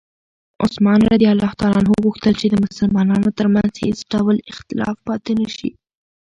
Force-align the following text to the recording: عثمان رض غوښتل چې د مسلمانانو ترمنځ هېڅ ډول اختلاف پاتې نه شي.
عثمان 0.63 0.99
رض 1.11 1.61
غوښتل 2.05 2.33
چې 2.41 2.47
د 2.49 2.55
مسلمانانو 2.65 3.29
ترمنځ 3.39 3.73
هېڅ 3.85 3.99
ډول 4.11 4.37
اختلاف 4.51 4.95
پاتې 5.07 5.31
نه 5.41 5.49
شي. 5.57 5.69